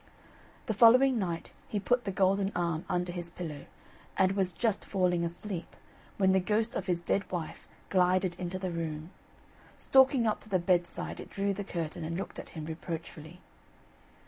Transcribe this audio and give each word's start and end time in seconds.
The 0.65 0.73
following 0.73 1.19
night 1.19 1.53
he 1.67 1.79
put 1.79 2.05
the 2.05 2.11
golden 2.11 2.51
arm 2.55 2.85
under 2.89 3.11
his 3.11 3.29
pillow, 3.29 3.65
and 4.17 4.31
was 4.31 4.55
just 4.55 4.83
falling 4.83 5.23
asleep, 5.23 5.75
when 6.17 6.31
the 6.31 6.39
ghost 6.39 6.75
of 6.75 6.87
his 6.87 7.01
dead 7.01 7.29
wife 7.31 7.67
glided 7.91 8.39
into 8.39 8.57
the 8.57 8.71
room. 8.71 9.11
Stalking 9.77 10.25
up 10.25 10.39
to 10.41 10.49
the 10.49 10.57
bedside 10.57 11.19
it 11.19 11.29
drew 11.29 11.53
the 11.53 11.63
curtain, 11.63 12.03
and 12.03 12.17
looked 12.17 12.39
at 12.39 12.49
him 12.57 12.65
reproachfully. 12.65 13.41